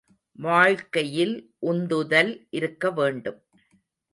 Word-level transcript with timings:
வாழ்க்கையில் 0.39 1.35
உந்துதல் 1.63 2.47
இருக்க 2.51 2.91
வேண்டும். 2.91 3.39